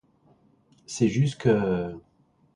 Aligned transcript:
C’est 0.87 1.09
juste 1.09 1.37
que… 1.39 1.91